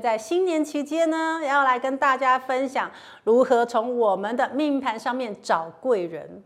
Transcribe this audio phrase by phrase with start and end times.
[0.00, 2.88] 在新年期间呢，要来跟大家分享
[3.24, 6.44] 如何从我们的命盘上面找贵人。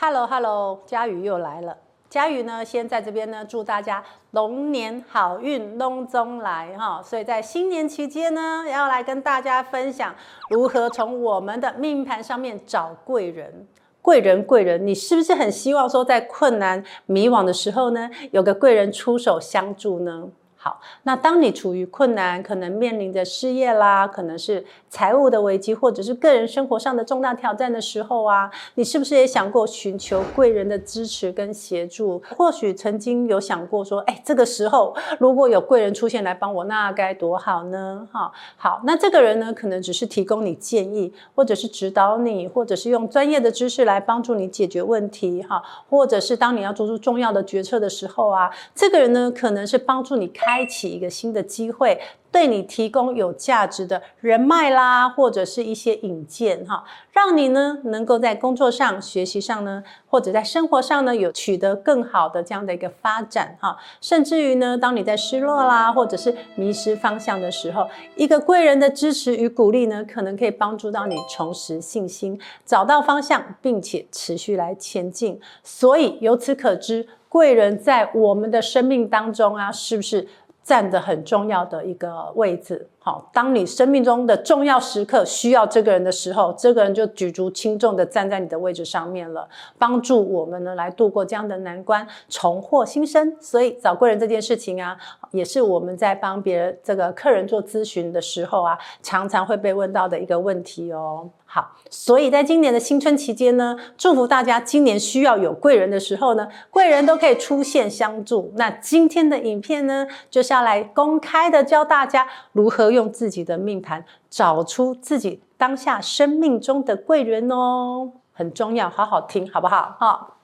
[0.00, 1.76] Hello，Hello，佳宇又来了。
[2.08, 4.00] 佳宇呢，先在这边呢，祝大家
[4.30, 7.02] 龙年好运，龙中来哈。
[7.02, 10.14] 所以在新年期间呢，要来跟大家分享
[10.50, 13.66] 如何从我们的命盘上面找贵人。
[14.02, 20.28] 贵人，贵人，你是不是很希望说，在困难迷惘的时候呢，有个贵人出手相助呢？
[20.62, 32.22] 好，那当你处于困难，可能面临着失业啦，可能是财务的危机，或者是个人生活上的重大挑战的时候啊，你是不是也想过寻求贵人的支持跟协助？
[32.36, 38.06] 或许曾经有想过说，哎，这个时候如果有贵人出现来帮我，那该多好呢？
[38.12, 50.49] 哈，好，那这个人呢，可能只是提供你建议，或者是指导你，或者是用专业的知识来帮助你解决问题，哈，或者是当你要做出重要的决策的时候啊，这个人呢，可能是帮助你开。
[50.50, 52.00] 开启一个新的机会，
[52.32, 63.76] 对你提供有价值的人脉啦，或者是一些引荐哈，让你呢能够在工作上、学习上呢，或者在生活上呢有取得更好的这样的一个发展哈。
[64.00, 75.40] 甚至于呢，当你在失落啦，或者是迷失方向的时候，一个贵人的支持与鼓励呢，可能可以帮助到你重拾信心，找到方向，并且持续来前进。
[75.62, 80.28] 所以由此可知，贵人在我们的生命当中啊，是不是？
[80.62, 82.86] 占着很重要的一个位置。
[83.10, 93.36] 好，当你生命中的重要时刻需要这个人的时候，这个人就举足轻重的站在你的位置上面了，帮助我们呢来度过这样的难关，重获新生。
[93.40, 94.96] 所以找贵人这件事情啊，
[95.32, 101.28] 也是我们在帮别人这个客人做咨询的时候啊，常常会被问到的一个问题哦。
[101.52, 108.52] 好，所以在今年的新春期间呢，祝福大家今年需要有贵人的时候呢，贵人都可以出现相助。
[108.54, 112.90] 那今天的影片呢，就是要来公开的教大家如何。
[112.90, 119.96] 用用自己的命盘找出自己当下生命中的贵人哦，很重要，好好听，好不好？
[119.98, 120.36] 好，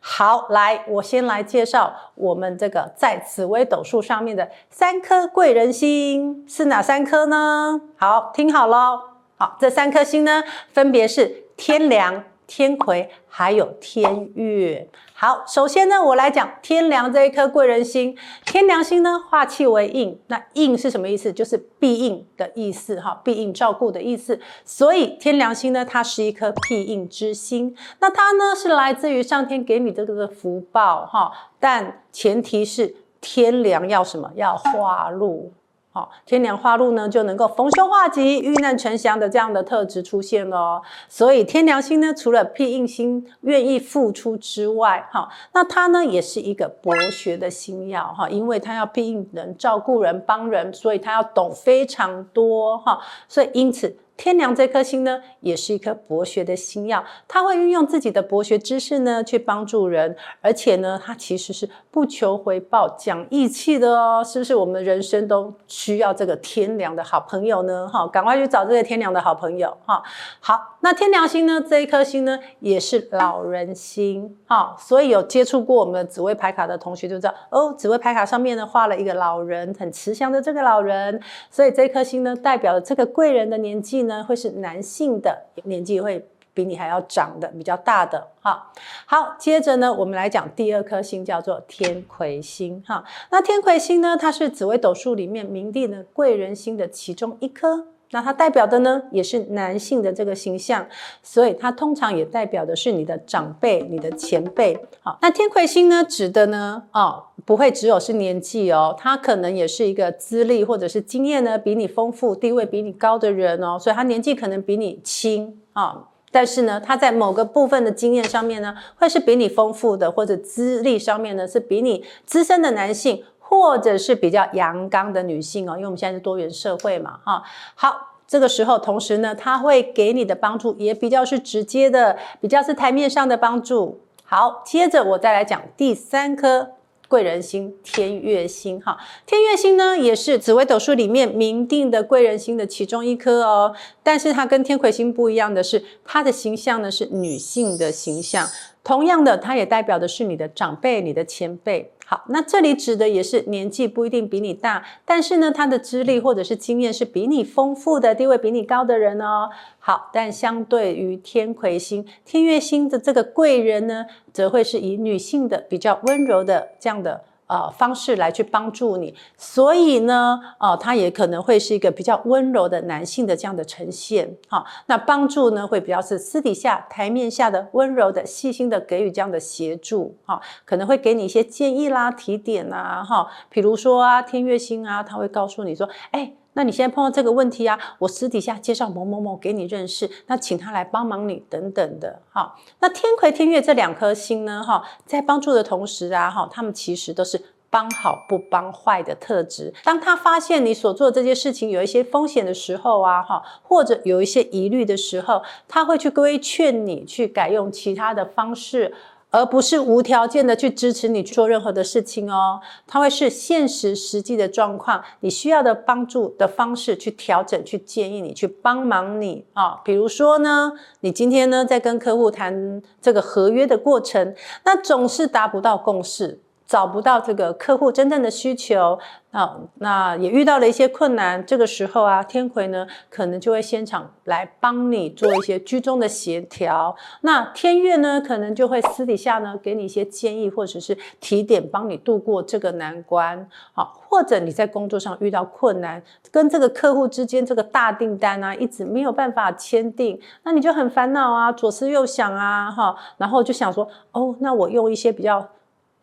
[0.00, 7.80] 好，来，我先来介绍我们这个在紫微斗数上面的三颗贵人星是哪三颗呢？
[7.96, 9.00] 好，听好喽。
[9.36, 12.22] 好，这三颗星呢，分别是天梁。
[12.46, 14.88] 天魁还有天月。
[15.14, 18.16] 好，首先呢，我来讲天梁这一颗贵人星。
[18.44, 21.32] 天梁星呢，化气为印，那印是什么意思？
[21.32, 24.38] 就是庇应的意思，哈，庇应照顾的意思。
[24.64, 27.74] 所以天梁星呢，它是一颗庇应之星。
[28.00, 34.30] 那它呢，是来自于上天给你这个福报，哈，但前提是天梁要什么？
[34.34, 35.52] 要化禄。
[35.96, 40.82] 好，天梁化禄呢，就能够逢凶化吉、遇难成祥的这样的特质出现了。
[41.08, 53.96] 所以天梁星呢，除了庇应星愿意付出之外，哈，那它呢也是一个博学的星曜哈，因为它要庇应人、照顾人、帮人，所以它要懂非常多哈，所以因此。
[54.16, 64.54] 天梁这颗星呢，也是一颗博学的星曜，他会运用自己的博学知识呢，去帮助人，而且呢，他其实是不求回报、讲义气的哦，是不是？
[64.54, 67.88] 我们人生都需要这个天梁的好朋友呢？
[67.88, 70.00] 哈，赶快去找这个天梁的好朋友哈。
[70.38, 81.20] 好，那天梁星呢，这一颗星呢，也是老人星哈，所以有接触过我们的紫微牌卡的同学就知道哦，紫微牌卡上面呢，画了一个老人，很慈祥的这个老人，
[81.50, 88.70] 所以这颗星呢，代表了这个贵人的年纪呢，会是男性的，年纪会比你还要长的，比较大的哈。
[89.06, 93.04] 好，接着呢，我们来讲第二颗星，叫做天魁星哈。
[93.30, 97.88] 那天魁星呢，它是紫微斗数里面明帝的贵人星的其中一颗。
[98.10, 100.86] 那它代表的呢，也是男性的这个形象，
[101.22, 104.78] 所以它通常也代表的是你的长辈、你的前辈。
[105.02, 123.22] 好，那天魁星呢，指的呢，哦，不会只有是年纪哦，他可能也是一个资历或者是经验呢比你丰富、地位比你高的人哦，所以他年纪可能比你轻啊，但是呢，他在某个部分的经验上面呢，会是比你丰富的，或者资历上面呢，是比你资深的男性。
[123.60, 127.42] 或者是比较阳刚的女性哦，因为我们现在是多元社会嘛，哈。
[127.74, 134.00] 好，这个时候，同时呢，他会给你的帮助也比较是直接的，比较是台面上的帮助。
[134.24, 136.70] 好，接着我再来讲第三颗
[137.06, 138.96] 贵人星天月星，哈。
[139.26, 143.74] 天月星呢，也是紫微斗数里面明定的贵人星的其中一颗哦。
[144.02, 148.48] 但是它跟天魁星不一样的是，它的形象呢是女性的形象。
[148.82, 151.92] 同样的，它也代表的是你的长辈、你的前辈。
[152.06, 159.48] 好，那这里指的也是年纪不一定比你大，但是呢，他的资历或者是经验是比你丰富的，地位比你高的人哦。
[159.78, 167.24] 好，但相对于天魁星、天月星的这个贵人呢，则会是以女性的比较温柔的这样的。
[167.54, 186.32] 呃，方式来去帮助你，所以呢，哦，他也可能会是一个比较温柔的男性的这样的呈现，哈、那帮助呢会比较是私底下、台面下的温柔的、细心的给予这样的协助，哈、可能会给你一些建议啦、提点啊，哈、比如说啊，天月星啊，他会告诉你说，哎。
[186.54, 192.56] 那你现在碰到这个问题啊，我私底下介绍某某某给你认识，那请他来帮忙你等等的，哈。
[192.80, 197.40] 那天魁天月这两颗星呢，哈，在帮助的同时啊，哈，他们其实都是
[197.70, 199.74] 帮好不帮坏的特质。
[199.82, 208.94] 当他发现你所做这些事情有一些风险的时候啊，哈，或者有一些疑虑的时候，他会去规劝你去改用其他的方式。
[209.34, 226.38] 而不是无条件的去支持你去做任何的事情哦，它会是现实实际的状况，你需要的帮助的方式去调整，去建议你，去帮忙你啊、比如说呢，你今天呢在跟客户谈这个合约的过程，那总是达不到共识。
[226.74, 228.98] 找不到这个客户真正的需求，
[229.30, 231.46] 那那也遇到了一些困难。
[231.46, 236.96] 这个时候啊，天魁呢可能就会现场来帮你做一些居中的协调。
[237.20, 243.48] 那天月呢，可能就会私底下呢给你一些建议或者是提点，帮你度过这个难关。
[243.72, 255.46] 好，或者你在工作上遇到困难，跟这个客户之间这个大订单啊，一直没有办法签订，那你就很烦恼啊，左思右想啊，哈，然后就想说，哦，那我用一些比较。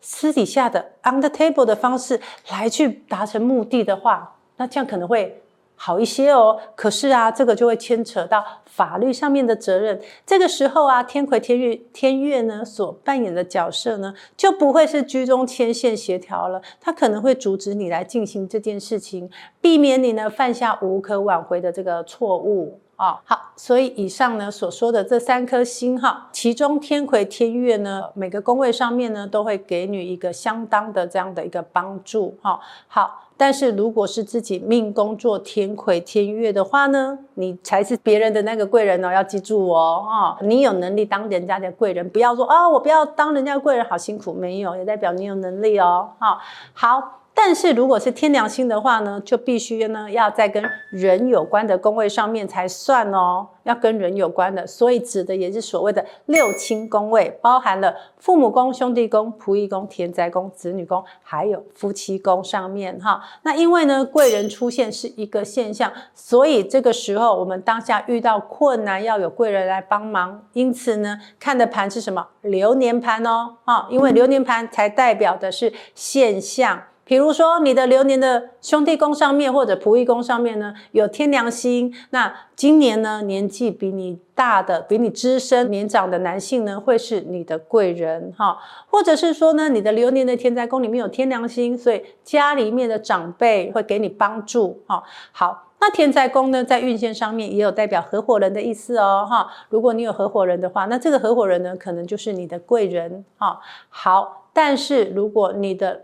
[0.02, 2.20] 私底下的 on the table 的方式
[2.50, 5.40] 来去达成目的的话，那这样可能会
[5.76, 6.58] 好一些哦。
[6.74, 10.00] 可是啊，这个就会牵扯到法律上面的责任。
[10.26, 22.80] 这个时候啊，天魁天月天月呢所扮演的角色呢，就不会是居中牵线协调了，他可能会阻止你来进行这件事情，避免你呢犯下无可挽回的这个错误。
[23.02, 32.60] 哦，好，所以以上呢所说的这三颗星哈，其中天魁天月呢，每个宫位上面呢都会给你一个相当的这样的一个帮助哈。
[32.86, 46.38] 好，但是如果是自己命宫做天魁天月的话呢，你才是别人的那个贵人哦，要记住哦，哦，你有能力当人家的贵人，不要说啊，我不要当人家的贵人，好辛苦，没有，也代表你有能力哦，哈，
[46.72, 47.18] 好。
[47.44, 63.20] 但是如果是天良星的话呢，就必须呢要在跟人有关的宫位上面才算哦，要跟人有关的，所以指的也是所谓的六亲宫位，包含了父母宫、兄弟宫、仆役宫、田宅宫、子女宫，还有夫妻宫上面哈。
[63.42, 72.24] 那因为呢贵人出现是一个现象，所以这个时候我们当下遇到困难要有贵人来帮忙，因此呢看的盘是什么？
[72.42, 76.80] 流年盘哦，啊，因为流年盘才代表的是现象。
[77.04, 88.56] 比如说，你的流年的兄弟宫上面或者仆役宫上面呢，有天梁星，那今年呢，年纪比你大的、比你资深、年长的男性呢，会是你的贵人哈。
[88.88, 95.02] 或者是说呢，你的流年的田宅宫里面有天梁星，所以家里面的长辈会给你帮助哈。
[95.32, 99.50] 好，那田宅宫呢，在运线上面也有代表合伙人的意思哦哈。
[99.68, 103.58] 如果你有合伙人的话，那这个合伙人呢，可能就是你的贵人哈。
[103.88, 106.02] 好，但是如果你的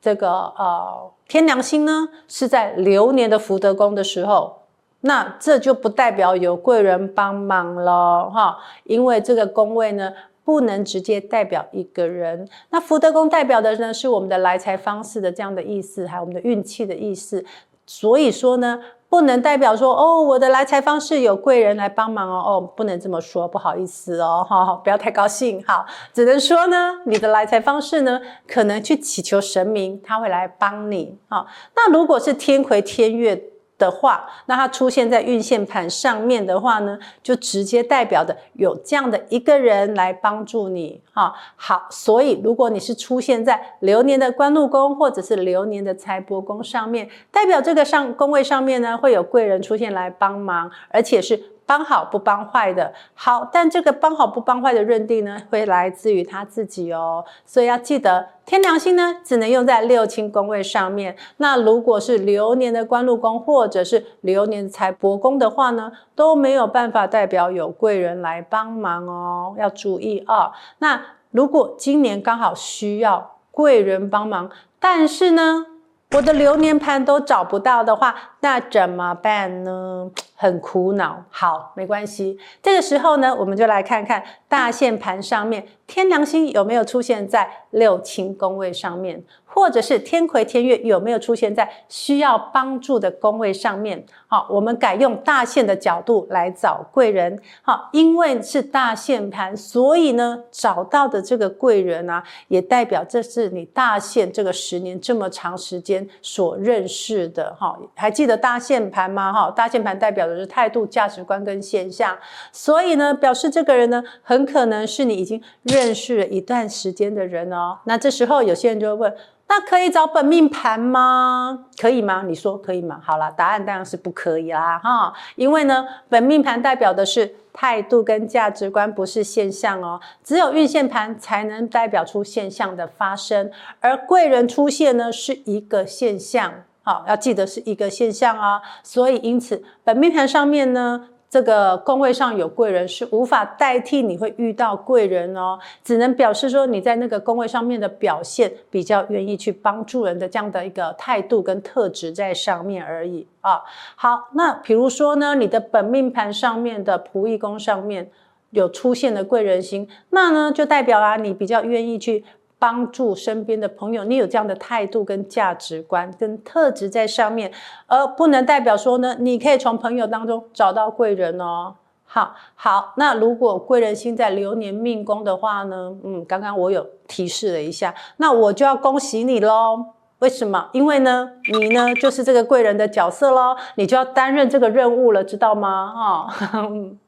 [0.00, 4.62] 这个呃天梁星呢是在流年的福德宫的时候，
[5.00, 10.12] 那这就不代表有贵人帮忙了哈，因为这个宫位呢
[10.44, 12.48] 不能直接代表一个人。
[12.70, 17.44] 那福德宫代表的呢是我们的来财方式的这样的意思，还有我们的运气的意思。
[17.86, 18.80] 所以说呢。
[19.08, 33.42] 不能代表说哦，我的来财方式有贵人来帮忙哦，哦，不能这么说，不好意思哦，哈，不要太高兴，哈，只能说呢，你的来财方式呢，可能去祈求神明，他会来帮你，啊，那如果是天魁天月。
[33.78, 51.40] 的话，那它出现在运线盘上面的话呢，就直接代表的有这样的一个人来帮助你，哈，好，所以如果你是出现在流年的官禄宫或者是流年的财帛宫上面，代表这个上宫位上面呢，会有贵人出现来帮忙，而且是。
[51.68, 61.14] 帮好不帮坏的，好，但这个帮好不帮坏的认定呢，会来自于他自己哦，所以要记得天梁星呢，只能用在六亲宫位上面。
[61.36, 70.52] 那如果是流年的官禄宫或者是流年财帛宫的话呢，都没有办法代表有贵人来帮忙哦，要注意啊。
[70.78, 70.98] 那
[71.32, 75.66] 如果今年刚好需要贵人帮忙，但是呢，
[76.12, 80.10] 我的流年盘都找不到的话，那怎么办呢？
[80.34, 81.22] 很苦恼。
[81.28, 82.38] 好，没关系。
[82.62, 89.22] 这个时候呢，我们就来看看大限盘上面天梁星有没有出现在六亲宫位上面。
[89.48, 94.04] 或者是天魁天月有没有出现在需要帮助的宫位上面？
[94.28, 97.40] 好，我们改用大限的角度来找贵人。
[97.62, 107.54] 好，因为是大限盘，所以呢，找到的这个贵人啊，也代表这是你大限这个十年这么长时间所认识的。
[107.58, 109.32] 哈，还记得大限盘吗？
[109.32, 112.16] 哈，大限盘代表的是态度、价值观跟现象，
[112.52, 117.78] 所以呢，表示这个人呢，很可能是你已经认识了一段时间的人哦。
[117.84, 119.14] 那这时候有些人就会问。
[119.50, 121.66] 那可以找本命盘吗？
[121.80, 122.22] 可以吗？
[122.26, 123.00] 你说可以吗？
[123.02, 129.98] 好了，答案当然是不可以啦，哈，因为呢，本命盘代表的是态度跟价值观，不是现象哦。
[130.22, 133.50] 只有运线盘才能代表出现象的发生，
[133.80, 136.52] 而贵人出现呢，是一个现象，
[136.82, 138.60] 好，要记得是一个现象啊。
[138.82, 141.08] 所以因此，本命盘上面呢。
[141.30, 153.62] 这个宫位上有贵人是无法代替你会遇到贵人哦，只能表示说你在那个宫位上面的表现比较愿意去帮助人的这样的一个态度跟特质在上面而已啊。
[153.94, 158.10] 好，那比如说呢，你的本命盘上面的仆役宫上面
[158.50, 162.24] 有出现的贵人星，那呢就代表啊你比较愿意去。
[162.58, 167.52] 帮助身边的朋友，你有这样的态度跟价值观跟特质在上面，
[167.86, 171.74] 而不能代表说呢，你可以从朋友当中找到贵人哦。
[172.04, 179.84] 好，好，那如果贵人星在流年命宫的话呢，嗯，刚刚我有提示了一下，那我就要恭喜你喽。
[180.20, 180.68] 为什么？
[180.72, 186.26] 因为呢，你呢就是这个贵人的角色喽，你就要担任这个任务了，知道吗？
[186.30, 186.90] 哈、哦。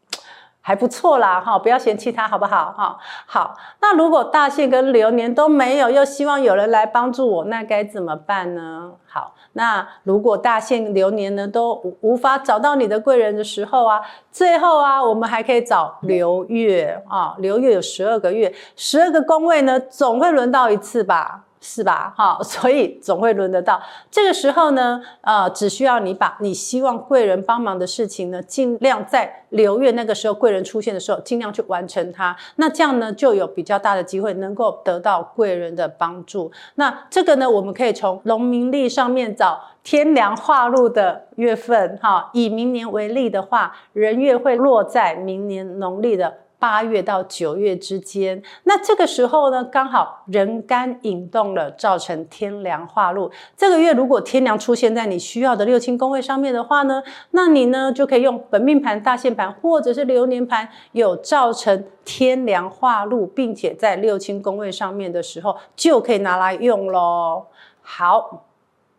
[0.62, 2.72] 还不错啦，哈，不要嫌弃他，好不好？
[2.76, 3.56] 哈，好。
[3.80, 8.92] 那如果大限跟流年都没有，又希望有人来帮助我，那该怎么办呢？
[9.06, 14.00] 好，那如果大限流年呢都无法找到你的贵人的时候啊，
[14.30, 21.44] 最后啊，我们还可以找流月啊，流月有十二个月，十二个宫位呢，总会轮到一次吧。
[21.60, 22.12] 是吧？
[22.16, 23.80] 哈， 所以总会轮得到。
[24.10, 32.34] 这个时候呢，呃，只需要你把你希望贵人帮忙的事情呢，尽量在流月那个时候贵人出现的时候，尽量去完成它。
[32.56, 36.50] 那这样呢，就有比较大的机会能够得到贵人的帮助。
[36.76, 41.98] 那这个呢，我们可以从农民历上面找天梁化禄的月份。
[42.00, 46.32] 哈，以明年为例的话，人月会落在明年农历的。
[46.60, 53.30] 八月到九月之间，那这个时候呢，刚好人干引动了，造成天梁化禄。
[53.56, 67.46] 这个月如果天梁出现在你需要的六亲宫位上面的话呢，那你呢就可以用本命盘、大限盘或者是流年盘，有造成天梁化禄，并且在六亲宫位上面的时候，就可以拿来用喽。
[67.80, 68.49] 好。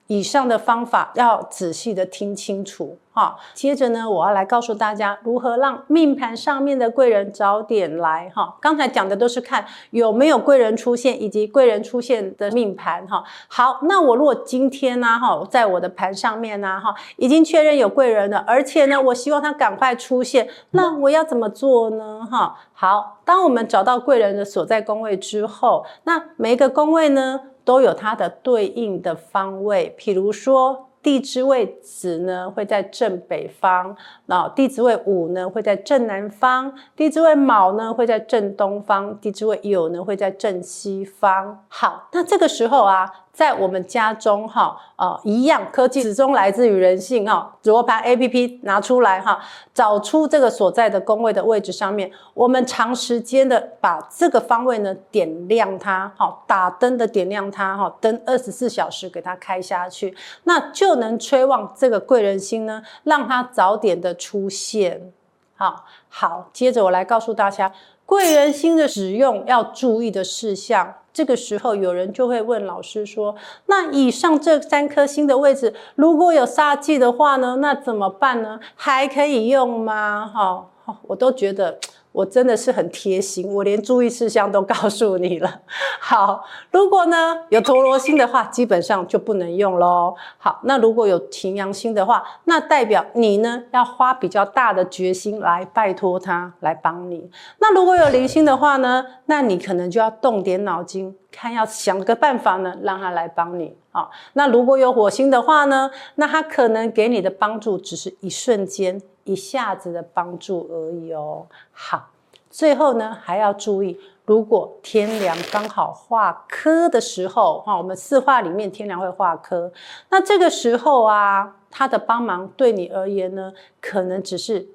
[0.08, 3.38] 以上的方法要仔细的听清楚哈。
[3.54, 8.58] 接着呢，我要来告诉大家如何让命盘上面的贵人早点来哈。
[8.60, 13.24] 刚才讲的都是看有没有贵人出现，以及贵人出现的命盘哈。
[13.48, 22.58] 好，那我如果今天呢哈，在我的盘上面呢哈，已经确认有贵人了，而且呢，我希望他赶快出现，那我要怎么做呢哈？
[22.74, 33.96] 好，当我们找到贵人的所在宫位之后，那每一个宫位呢，都有它的对应的方位，譬如说地支位子呢会在正北方，
[34.28, 41.66] 那地支位午呢会在正南方，地支位卯呢会在正东方，地支位酉呢会在正西方。
[41.68, 43.21] 好，那这个时候啊。
[43.34, 47.56] 在我们家中哈，呃，一样，科技始终来自于人性哈。
[47.64, 49.40] 罗盘 APP 拿出来哈，
[49.74, 65.12] 找出这个所在的宫位的位置上面，我们长时间的把这个方位呢点亮它，好，打灯的点亮它哈，灯二十四小时给它开下去，那就能催旺这个贵人星呢，让它早点的出现。
[65.56, 67.72] 好，好，接着我来告诉大家，
[68.06, 70.96] 贵人星的使用要注意的事项。
[71.14, 73.36] 这个时候，有人就会问老师说
[73.68, 77.58] ：“那以上这三颗星的位置，如果有煞气的话呢？
[77.60, 78.60] 那怎么办呢？
[78.76, 81.80] 还可以用吗？”哈，我都觉得。
[82.12, 85.62] 我真的是很贴心，我连注意事项都告诉你了。
[86.00, 90.14] 好，如果呢有陀罗星的话，基本上就不能用喽。
[90.38, 97.30] 好，那如果有擎羊星的话，那代表你呢要花比较大的决心来拜托他来帮你。
[97.60, 103.76] 那如果有灵星的话呢，那你可能就要动点脑筋，看要想个办法呢，让他来帮你。
[103.92, 109.02] 好，那如果有火星的话呢，那他可能给你的帮助只是一瞬间。
[109.24, 111.46] 一下子的帮助而已哦。
[111.72, 112.10] 好，
[112.50, 119.72] 最后呢还要注意，如果天梁刚好化科的时候，哈，我们四化里面天梁会化科，
[120.10, 124.68] 那这个时候啊，他的帮忙对你而言呢，可能只是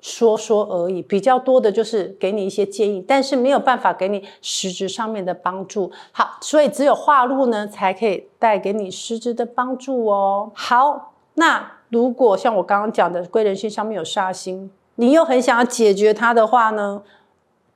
[0.00, 5.90] 说说而已，比较多的就是给你一些建议，但是没有办法给你实质上面的帮助。
[6.12, 10.50] 好，所以只有化禄呢，才可以带给你实质的帮助哦。
[10.54, 17.02] 好，那如果像我刚刚讲的贵人星上面有煞星，你又很想要解决它的话呢？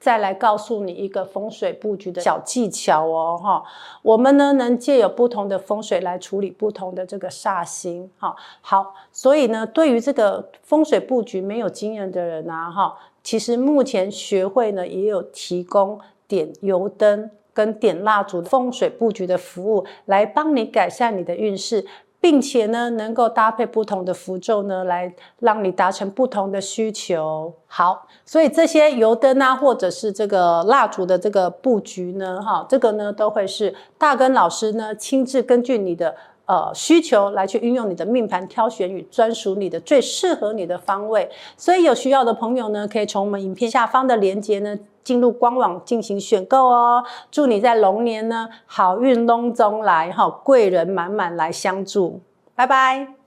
[0.03, 3.63] 再来告诉你一个风水布局的小技巧哦，哈，
[4.03, 21.87] 我们呢能借有不同的风水来处理不同的这个煞星，哈，好，所以呢，对于这个风水布局没有经验的人啊，哈，其实目前学会呢也有提供点油灯跟点蜡烛风水布局的服务，来帮你改善你的运势。
[22.23, 27.53] 并且呢，能够搭配不同的符咒呢，来让你达成不同的需求。
[27.67, 36.15] 好，所以这些油灯啊，或者是这个蜡烛的这个布局呢，哈，这个呢都会是大根老师呢亲自根据你的
[36.47, 41.29] 呃需求来去运用你的命盘挑选与专属你的最适合你的方位。
[41.57, 44.79] 所以有需要的朋友呢，可以从我们影片下方的链接呢。
[45.03, 52.21] 进入官网进行选购哦，祝你在龙年呢好运隆中来哈，贵人满满来相助，
[52.55, 53.22] 拜拜。